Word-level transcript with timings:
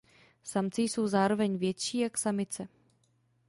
Samci 0.43 0.81
jsou 0.81 1.07
zároveň 1.07 1.57
větší 1.57 1.97
jak 1.99 2.17
samice. 2.17 2.67